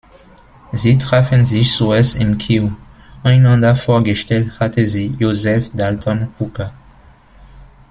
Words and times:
Sie 0.71 0.97
trafen 0.97 1.45
sich 1.45 1.73
zuerst 1.73 2.15
in 2.15 2.39
Kew; 2.39 2.71
einander 3.21 3.75
vorgestellt 3.75 4.59
hatte 4.59 4.87
sie 4.87 5.15
Joseph 5.19 5.69
Dalton 5.75 6.29
Hooker. 6.39 6.73